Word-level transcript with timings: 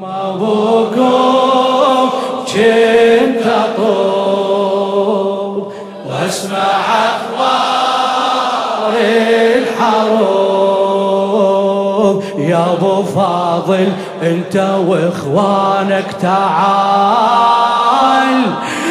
يما 0.00 0.30
ابوكم 0.30 2.10
كنت 2.46 3.46
اطوب 3.76 4.92
واسمع 6.06 6.68
أخبار 7.06 8.92
الحروب 9.90 10.70
يا 12.38 12.72
ابو 12.72 13.02
فاضل 13.02 13.92
انت 14.22 14.56
واخوانك 14.86 16.12
تعال 16.22 17.60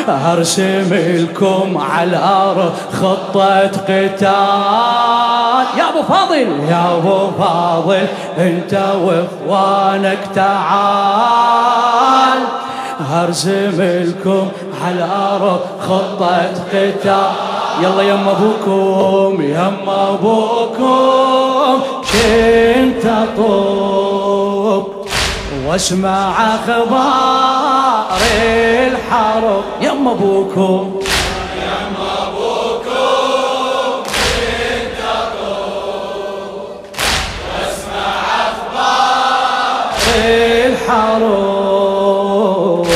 ارسم 0.10 0.94
لكم 0.94 1.78
على 1.78 2.10
الأرض 2.10 2.74
خطه 2.94 3.68
قتال 3.68 5.29
أبو 6.00 6.14
فاضل. 6.14 6.48
يا 6.70 6.98
أبو 6.98 7.18
فاضل 7.40 8.08
أنت 8.38 8.74
وإخوانك 9.04 10.20
تعال. 10.36 12.40
هرسم 13.12 13.82
لكم 13.82 14.48
على 14.86 14.96
الأرض 14.96 15.60
خطة 15.90 16.52
قتال. 16.74 17.32
يلا 17.82 18.02
يما 18.02 18.32
أبوكم 18.32 19.42
يما 19.42 20.10
أبوكم 20.10 21.82
كنت 22.02 23.06
اطوب 23.06 24.84
واسمع 25.68 26.32
أخبار 26.56 28.06
الحرب. 28.88 29.64
يما 29.82 30.12
أبوكم. 30.12 31.00
الحروب. 40.70 42.88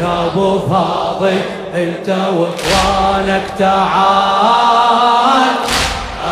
يا 0.00 0.26
أبو 0.26 0.48
فاضل 0.58 1.38
أنت 1.74 2.08
وإخوانك 2.08 3.42
تعال. 3.58 5.52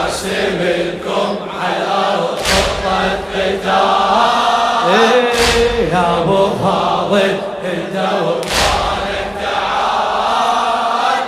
ارسم 0.05 0.59
لكم 0.61 1.37
على 1.63 2.03
خطه 2.21 3.11
قتال 3.35 4.31
إيه 4.89 5.93
يا 5.93 6.05
أبو 6.23 6.41
فاضل 6.65 7.33
أنت 7.65 7.97
وإخوانك 7.97 9.29
تعال. 9.43 11.23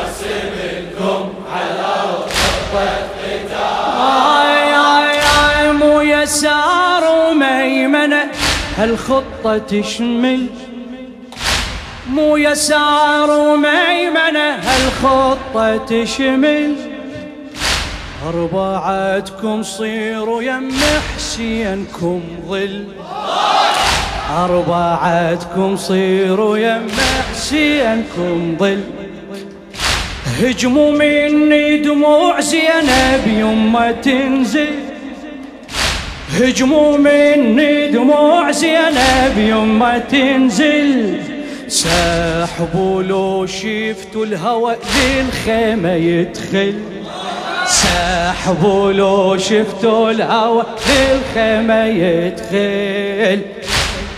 ارسم 0.00 0.50
لكم 0.62 1.20
على 1.54 1.92
خطه 2.28 2.88
قتال 3.22 3.77
هالخطة 8.78 9.58
تشمل 9.58 10.46
مو 12.10 12.36
يسار 12.36 13.30
وميمنة 13.30 14.54
هالخطة 14.54 15.76
تشمل 15.76 16.74
أربعتكم 18.28 19.62
صيروا 19.62 20.42
يم 20.42 20.70
حسينكم 21.16 22.20
ظل. 22.48 22.84
أربعتكم 24.30 25.76
صيروا 25.76 26.58
يم 26.58 26.86
حسينكم 27.30 28.56
ظل. 28.58 28.80
هجموا 30.42 30.90
مني 30.92 31.78
دموع 31.78 32.40
زينب 32.40 33.26
يما 33.26 33.92
تنزل. 33.92 34.70
هجموا 36.28 36.96
مني 36.96 37.88
دموع 37.88 38.50
زينب 38.50 39.38
يما 39.38 39.98
تنزل. 39.98 41.20
ساحبوا 41.68 43.02
لو 43.02 43.46
شفتوا 43.46 44.24
الهوى 44.24 44.76
للخيمة 44.96 45.92
يدخل. 45.92 46.74
ساحبوا 47.66 48.92
لو 48.92 49.38
شفتوا 49.38 50.10
الهوى 50.10 50.64
للخيمة 50.88 51.84
يدخل. 51.84 53.40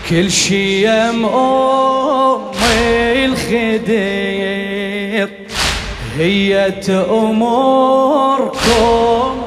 كل 0.09 0.31
شي 0.31 0.85
يم 0.85 1.25
أمي 1.25 3.25
الخدير. 3.25 5.29
هي 6.17 6.73
أموركم 6.89 8.61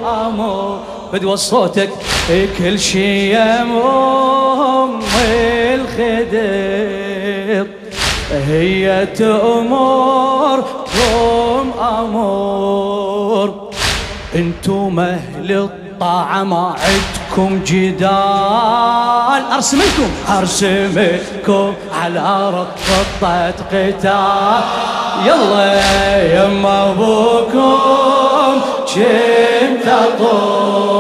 أمور 0.07 0.81
بدوى 1.13 1.37
صوتك. 1.37 1.91
كل 2.29 2.79
شي 2.79 3.33
يم 3.33 3.73
أمي 3.73 5.75
الخدير 5.75 7.67
هي 8.49 9.09
أموركم 9.21 10.65
أمور 11.81 13.71
أنتم 14.35 15.01
أهل 15.01 15.53
الطاعة 15.53 16.43
ما 16.43 16.75
عندكم 16.85 17.61
جدال. 17.67 19.43
ارسم 19.55 19.79
لكم 19.79 20.11
ارسم 20.39 20.93
لكم 20.97 21.73
على 22.03 22.67
خطة 22.87 23.51
قتال. 23.51 24.63
يلا 25.27 25.73
يما 26.35 26.91
أبوكم 26.91 28.61
كنت 28.95 29.87
اطوب 29.89 30.94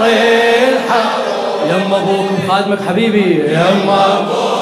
أخبار 0.00 0.68
الحق. 0.68 1.20
يما 1.70 1.96
أبوكم 1.96 2.38
خادمك 2.48 2.78
حبيبي. 2.88 3.44
يما 3.48 4.18
أبوكم 4.18 4.60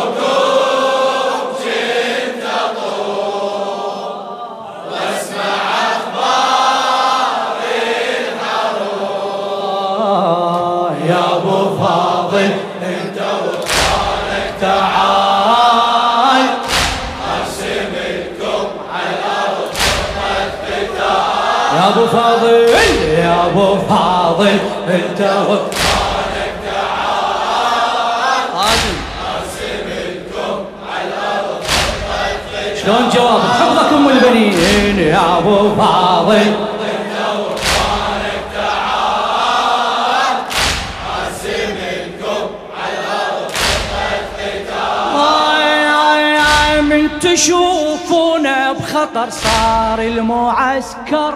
يا 21.76 21.88
أبو 21.88 22.06
فاضل. 22.06 22.68
يا 23.28 23.46
أبو 23.46 23.76
فاضل 23.88 24.58
أنت 24.88 25.20
واخوانك 25.20 26.54
تعال 26.64 28.78
لكم 30.08 30.58
على 30.92 31.08
الأرض 31.08 31.62
شلون 32.82 33.04
جواب؟ 33.14 33.40
أم 33.92 34.06
البنين 34.08 34.98
يا 34.98 35.38
أبو 35.38 35.56
فاضل. 35.74 36.50
تشوفونا 47.20 48.72
بخطر 48.72 49.30
صار 49.30 49.98
المعسكر. 49.98 51.34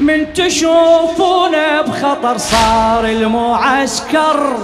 من 0.00 0.32
تشوفونا 0.32 1.82
بخطر 1.82 2.38
صار 2.38 3.04
المعسكر. 3.04 4.56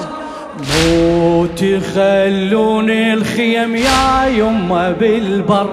مو 0.58 1.46
تخلون 1.46 2.90
الخيم 2.90 3.76
يا 3.76 4.26
يما 4.26 4.90
بالبر. 5.00 5.70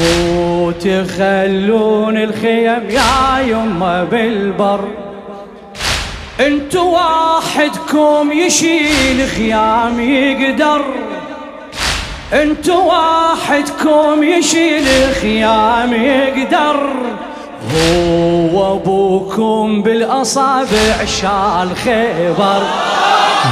مو 0.00 0.70
تخلون 0.70 2.16
الخيم 2.16 2.90
يا 2.90 3.40
يما 3.46 4.04
بالبر. 4.04 4.80
انتو 6.40 6.90
واحدكم 6.90 8.32
يشيل 8.32 9.28
خيام 9.36 10.00
يقدر. 10.00 10.84
انتو 12.32 12.86
واحدكم 12.86 14.22
يشيل 14.22 14.86
خيام 15.22 15.92
يقدر. 15.92 16.90
هو 17.68 18.74
أبوكم 18.74 19.82
بالأصابع 19.82 21.04
شال 21.04 21.76
خيبر. 21.84 22.62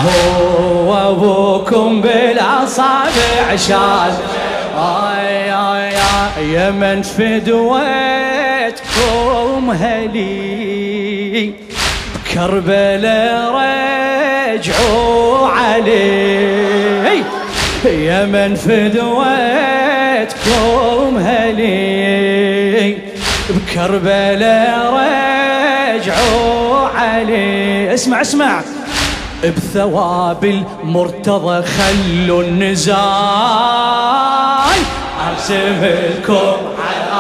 هو 0.05 1.11
أبوكم 1.11 2.01
بالأصابع 2.01 3.57
شال 3.57 4.13
آي 4.79 5.53
آي 5.53 5.97
آي 5.97 6.53
يا 6.53 6.71
من 6.71 7.03
فدويتكم 7.03 7.81
هلي. 9.71 11.53
كربلاء 12.35 13.53
رجعوا 14.55 15.49
علي. 15.49 17.23
يا 17.85 18.25
من 18.25 18.55
فدويتكم 18.55 19.19
هلي. 21.19 23.08
بكربلاء 23.69 24.93
رجعوا 25.95 26.89
عليه 26.89 27.95
اسمع 27.95 28.21
اسمع. 28.21 28.61
بثواب 29.45 30.45
المرتضى 30.45 31.63
خلوا 31.63 32.43
النزال. 32.43 32.99
ارسم 35.31 35.85
لكم 35.85 36.57
على 36.79 37.19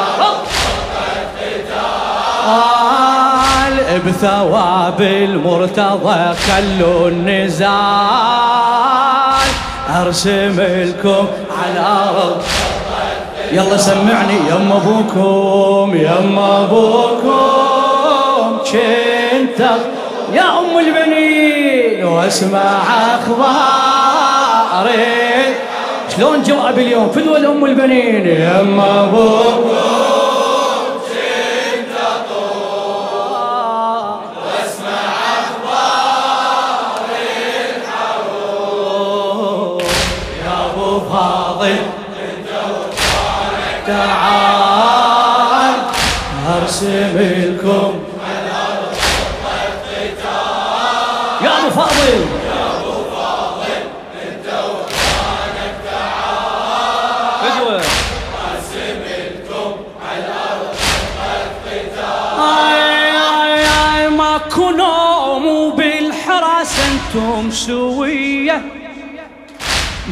قال 2.46 4.00
بثواب 4.06 5.00
المرتضى 5.00 6.34
خلوا 6.34 7.08
النزال. 7.08 7.68
ارسم 9.88 10.60
لكم 10.60 11.26
على 11.58 11.80
ارض 12.16 12.42
يلا 13.52 13.76
سمعني 13.76 14.34
يم 14.50 14.72
أبوكم 14.72 15.96
يم 15.96 16.38
أبوكم. 16.38 17.38
كنت 18.58 19.60
يا 20.32 20.58
أم 20.58 20.78
البنين 20.78 22.04
واسمع 22.04 22.82
أخباري. 23.14 24.38
شلون 26.16 26.42
جواب 26.42 26.78
اليوم 26.78 27.08
فدوى 27.08 27.46
ام 27.46 27.64
البنين. 27.64 28.26
يم 28.26 28.80
أبوكم. 28.80 29.68
تعال 43.98 45.74
ارسم 46.62 47.16
لكم 47.18 47.92
يا 51.42 51.50
أبو 51.58 51.70
فاضل. 51.70 52.20
يا 52.46 52.60
ابو 52.76 52.94
فاضل 53.14 53.82
انت 54.28 54.46
وفانك 54.46 55.74
تعال 55.90 56.98
ارسم 58.44 59.68
على 60.08 60.36
القتال 61.42 62.38
ماكو 64.16 64.66
نوم 64.70 65.44
بالحراس 65.76 66.74
أنتم 66.88 67.44
سوية. 67.50 68.17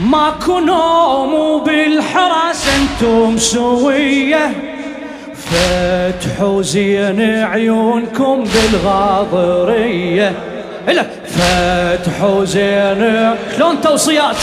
ماكو 0.07 0.59
نوم 0.59 1.65
بالحراس 1.65 2.65
أنتم 2.77 3.39
سوية 3.39 4.53
فتحوا 5.35 6.63
زين 6.63 7.21
عيونكم 7.45 8.45
بالغاضرية. 8.45 10.33
لا 10.89 11.07
فتحوا 11.27 12.45
زين 12.45 13.35
شلون 13.57 13.81
توصيات؟ 13.81 14.37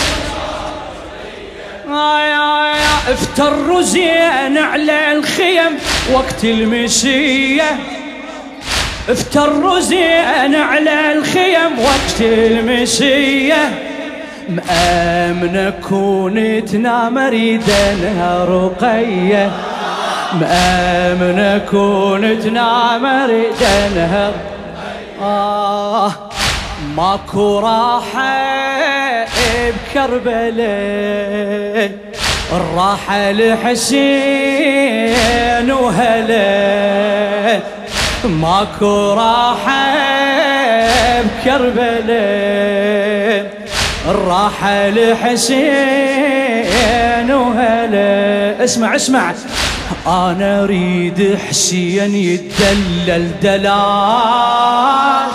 افتروا 3.08 3.82
زين 3.82 4.58
على 4.58 5.12
الخيم 5.12 5.78
وقت 6.14 6.44
المسية 6.44 7.80
افتروا 9.10 9.80
زين 9.80 10.56
على 10.56 11.12
الخيم 11.12 11.80
وقت 11.80 12.22
المسيه 12.22 13.93
مأمنة 14.50 15.74
كون 15.90 16.66
تنام 16.66 17.18
اريدنها 17.18 18.46
رقية. 18.46 19.52
مأمنة 20.42 21.58
كون 21.72 22.40
تنام 22.40 23.06
اريدنها 23.06 24.32
آه 25.22 26.12
ماكو 26.98 27.60
راحة 27.60 28.44
بكربلاء 29.96 31.92
الراحة 32.54 33.32
لحسين 33.32 34.42
وهلا 35.72 37.60
ماكو 38.26 39.14
راحة 39.14 39.94
بكربلاء 41.22 43.03
الراحل 44.10 45.16
حسين 45.24 45.64
وهلا. 47.32 48.64
اسمع 48.64 48.96
اسمع. 48.96 49.34
أنا 50.08 50.64
أريد 50.64 51.38
حسين 51.50 52.16
يتدلل 52.16 53.32
دلال. 53.42 55.28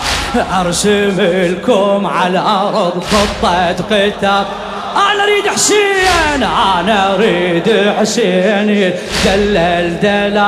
ارسم 0.61 1.17
لكم 1.21 2.07
على 2.07 2.39
الأرض 2.39 3.05
خطة 3.05 3.73
قتال. 3.73 4.45
أنا 4.97 5.25
أريد 5.25 5.47
حسين 5.55 6.43
أنا 6.43 7.15
أريد 7.15 7.93
حسين 7.99 8.71
يتدلل 8.71 10.01
دلال. 10.01 10.39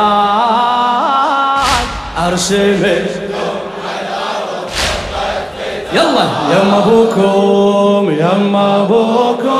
ارسم 2.26 2.82
يلا. 5.92 6.24
يما 6.52 6.78
ابوكم 6.78 8.10
يما 8.10 8.82
ابوكم 8.82 9.50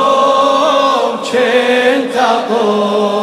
كنت 1.31 2.15
أقول 2.17 3.20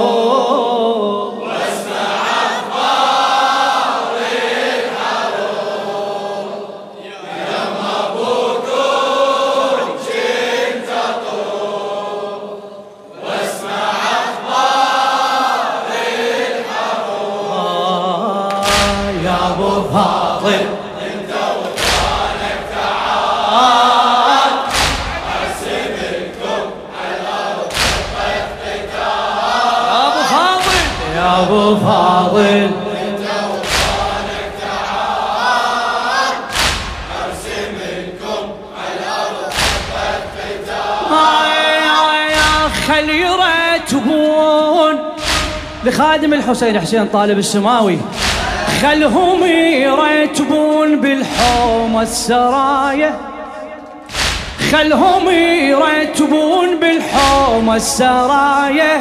لخادم 45.88 46.33
الحسين 46.33 46.80
حسين 46.80 47.07
طالب 47.07 47.38
السماوي. 47.38 47.99
خلهم 48.83 49.45
يرتبون 49.45 51.00
بالحوم 51.00 52.00
السرايا. 52.00 53.14
خلهم 54.73 55.28
يرتبون 55.28 56.68
بالحوم 56.80 57.71
السرايا. 57.71 59.00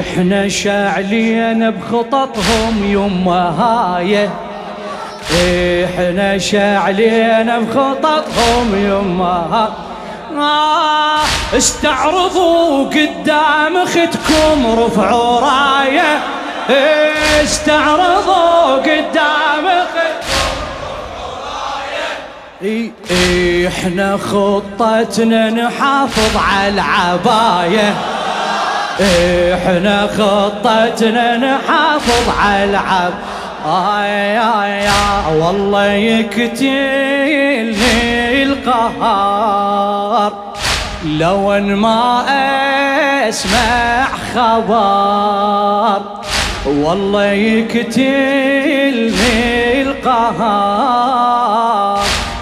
إحنا 0.00 0.48
شاعلين 0.48 1.70
بخططهم 1.70 2.84
يما 2.84 3.42
هايه 3.60 4.30
إحنا 5.84 6.38
شاعلين 6.38 7.60
بخططهم 7.60 8.74
يما 8.74 9.36
آه 9.52 9.85
استعرضوا 11.56 12.84
قدام 12.88 13.76
أختكم 13.76 14.66
رفعوا 14.78 15.40
رايه 15.40 16.18
استعرضوا 17.42 18.76
قدام 18.76 19.66
أختكم 19.66 20.46
رايه 22.52 23.68
إحنا 23.68 24.16
خطتنا 24.16 25.50
نحافظ 25.50 26.36
على 26.36 26.68
العباية. 26.68 27.94
إحنا 29.54 30.08
خطتنا 30.18 31.36
نحافظ 31.36 32.28
على 32.40 32.64
العب 32.64 33.12
آي 33.66 34.38
آي 34.38 34.88
آي 34.88 35.38
والله 35.38 35.84
يقتلني 35.92 37.72
القهار 38.42 40.32
لو 41.04 41.52
ان 41.52 41.74
ما 41.74 42.24
أسمع 43.28 44.06
خبر. 44.34 46.02
والله 46.66 47.24
يقتلني 47.24 49.02
القهار 49.82 51.36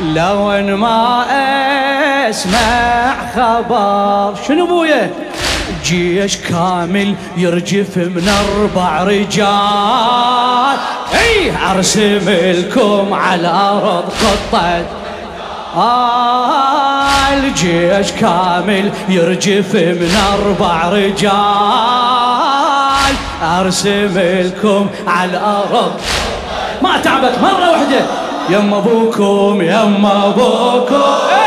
لو 0.03 0.51
ان 0.53 0.75
ما 0.75 1.25
أسمع 2.31 3.15
خبر. 3.37 4.35
شنو 4.49 4.67
بويه 4.67 5.24
جيش 5.85 6.37
كامل 6.37 7.15
يرجف 7.37 7.97
من 7.97 8.29
أربع 8.29 9.03
رجال. 9.03 10.77
إي 11.15 11.53
أرسم 11.71 12.27
لكم 12.29 13.15
على 13.15 13.49
أرض 13.49 14.05
خطه 14.21 14.85
الجيش 17.33 18.13
كامل 18.13 18.91
يرجف 19.09 19.75
من 19.75 20.17
أربع 20.35 20.89
رجال. 20.89 21.35
أرسم 23.43 24.19
لكم 24.19 24.87
على 25.07 25.31
الأرض 25.31 25.93
ما 26.83 26.99
تعبت 26.99 27.39
مرة 27.43 27.71
واحدة. 27.71 28.07
يما 28.51 28.79
أبوكم 28.79 29.63
يما 29.63 30.27
أبوكم. 30.27 31.44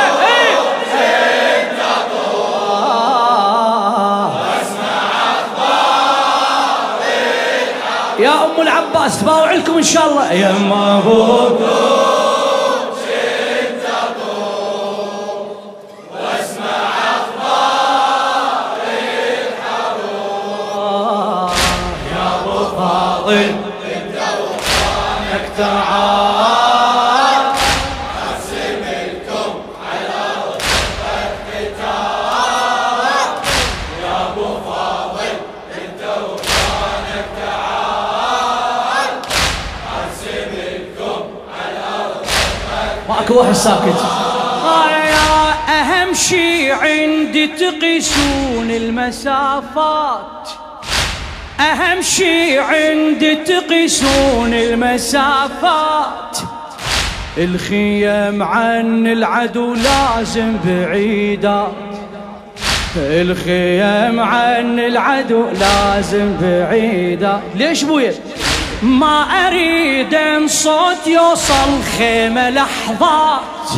يا 8.19 8.45
أم 8.45 8.61
العباس 8.61 9.21
تباوع 9.21 9.53
لكم 9.53 9.77
إن 9.77 9.83
شاء 9.83 10.09
الله. 10.09 10.33
يما 10.33 10.97
أبوكم. 10.97 12.06
واحد 43.37 43.53
ساكت 43.53 43.95
أهم 45.69 46.13
شي 46.13 46.71
عندي 46.71 47.47
تقيسون 47.47 48.71
المسافات. 48.71 50.49
أهم 51.59 52.01
شي 52.01 52.59
عندي 52.59 53.35
تقيسون 53.35 54.53
المسافات. 54.53 56.37
الخيم 57.37 58.43
عن 58.43 59.07
العدو 59.07 59.73
لازم 59.73 60.57
بعيدات 60.65 61.71
الخيم 62.97 64.19
عن 64.19 64.79
العدو 64.79 65.45
لازم 65.49 66.37
بعيدة. 66.41 67.39
ليش 67.55 67.83
بويا؟ 67.83 68.13
ما 68.83 69.47
أريد 69.47 70.13
أن 70.13 70.47
صوت 70.47 71.07
يوصل 71.07 71.83
خيمة 71.97 72.49
لحظات. 72.49 73.69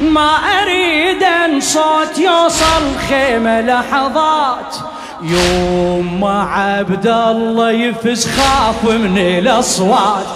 ما 0.00 0.30
أريد 0.62 1.22
أن 1.22 1.60
صوت 1.60 2.18
يوصل 2.18 2.96
خيمة 3.08 3.60
لحظات. 3.60 4.76
يوم 5.22 6.20
ما 6.20 6.42
عبد 6.42 7.06
الله 7.06 7.70
يفز 7.70 8.26
خاف 8.26 8.84
من 8.84 9.18
الأصوات. 9.18 10.26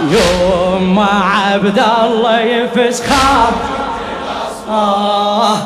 يوم 0.00 0.94
ما 0.94 1.22
عبد 1.24 1.78
الله 1.78 2.40
يفز 2.40 3.02
خاف 3.02 3.54
آه 4.68 5.56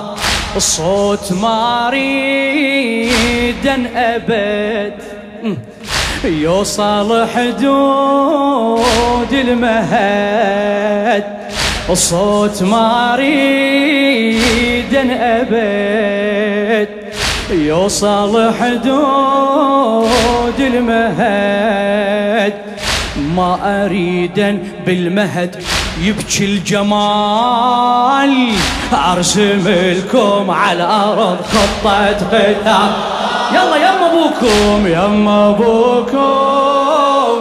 الصوت 0.57 1.33
ما 1.33 1.89
أريد 1.89 3.67
أبد. 3.97 5.03
يوصل 6.25 7.29
حدود 7.29 8.79
المهد 9.33 11.25
الصوت 11.91 12.63
ما 12.63 13.15
أريد 13.15 14.95
أبد. 15.21 16.89
يوصل 17.51 18.55
حدود 18.55 20.61
المهد 20.61 22.55
ما 23.37 23.85
أريد 23.85 24.59
بالمهد 24.87 25.57
يبكي 26.03 26.45
الجمال. 26.45 28.33
أرسم 28.93 29.69
لكم 29.69 30.51
على 30.51 30.85
الأرض 30.85 31.39
خطة 31.41 32.07
قتال 32.07 32.91
يلا 33.53 33.77
يما 33.77 34.07
أبوكم 34.07 34.87
يما 34.87 35.49
أبوكم. 35.51 36.59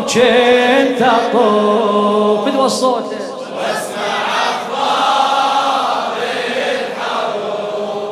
كنت 0.08 1.02
اطوف 1.02 2.46
فدوى 2.46 2.66
الصوت 2.66 3.06
واسمع 3.58 4.18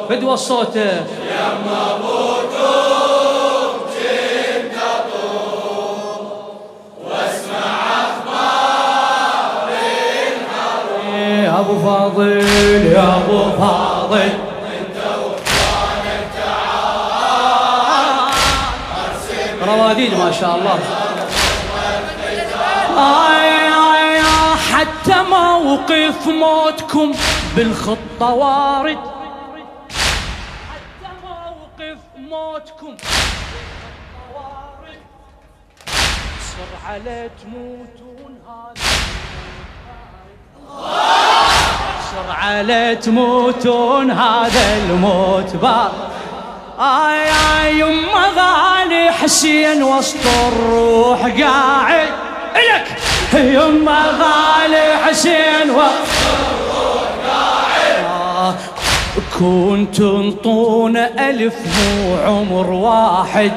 فدوى 0.10 0.34
الصوت 0.34 0.76
يما 0.76 1.96
أبوكم 1.96 3.80
كنت 3.96 4.76
اطوف 4.96 6.22
واسمع 7.06 7.66
أخبار 8.06 9.70
الحروب 10.32 11.14
يا 11.44 11.60
أبو 11.60 11.74
فاضل 11.80 12.38
يا 12.92 13.08
أبو 13.18 13.40
فاضل. 13.60 14.30
رواديد 19.76 20.14
ما 20.14 20.32
شاء 20.32 20.56
الله. 20.56 20.80
حتى 24.74 25.18
موقف 25.30 26.28
موتكم 26.28 27.12
بالخطة 27.56 28.30
وارد. 28.34 28.98
حتى 30.72 31.12
موقف 31.24 31.98
موتكم 32.18 32.98
صر 36.52 36.72
على 36.88 37.30
تموتون 37.42 38.34
هذا. 38.48 38.82
صر 42.12 42.32
على 42.32 42.96
تموتون 42.96 44.12
هذا 44.12 44.78
الموت 44.78 45.56
بارد 45.56 46.05
آي 46.80 47.80
يما 47.80 48.26
غالي 48.38 49.12
حسين 49.12 49.84
وسط 49.84 50.26
الروح 50.48 51.20
قاعد. 51.20 52.10
إلك! 52.56 52.88
يما 53.34 54.00
غالي 54.20 54.98
حسين 55.06 55.72
وسط 55.72 56.12
الروح 56.34 57.08
قاعد. 57.28 58.04
آه 58.06 58.56
كنت 59.40 60.00
انطون 60.00 60.98
ألف 60.98 61.56
مو 61.56 62.16
عمر 62.26 62.70
واحد. 62.72 63.52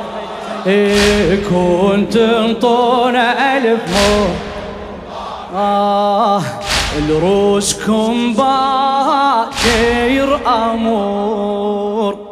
إيه 0.67 1.43
كنت 1.45 2.17
انطون 2.17 3.17
ألف 3.17 3.81
مو 3.93 4.27
آه 5.59 6.43
الروسكم 6.99 8.35
باكر 8.35 10.41
أمور. 10.47 12.27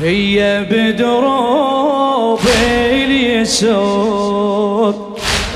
وهي 0.00 0.66
بدروب 0.70 2.40
اليسور 2.92 4.94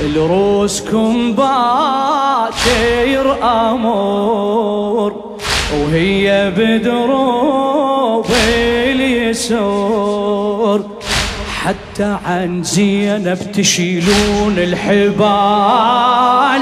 الروسكم 0.01 1.33
باكر 1.33 3.37
أمور. 3.43 5.35
وهي 5.73 6.51
بدروب 6.57 8.25
اليسور 8.85 10.81
حتى 11.63 12.17
عن 12.25 12.63
زينب 12.63 13.51
تشيلون 13.53 14.55
الحبال. 14.57 16.61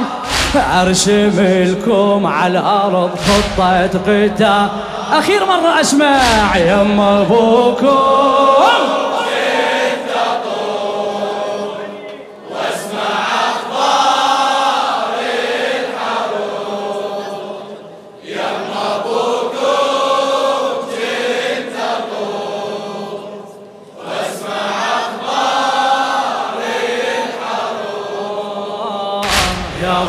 أرسم 0.55 1.31
لكم 1.39 2.25
على 2.25 2.59
الأرض 2.59 3.11
خطة 3.15 3.87
قتال. 3.87 4.69
أخير 5.13 5.45
مرة 5.45 5.81
اسمع 5.81 6.57
يما 6.57 7.21
ابوكم 7.21 8.13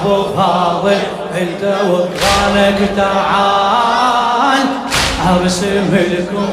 أبو 0.05 0.23
فاضل 0.37 0.99
أنت 1.39 1.77
وكرانك 1.91 2.91
تعال. 2.97 4.24
عرس 5.27 5.65
ملكم 5.93 6.47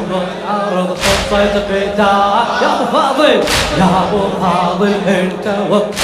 عرض 0.50 0.98
خطة 0.98 1.38
قتال. 1.38 2.00
يا 2.62 2.86
فاضل 2.94 3.40
يا 3.80 3.90
أبو 4.04 4.22
فاضل 4.42 4.94
أنت 5.08 5.56
وقت 5.70 5.96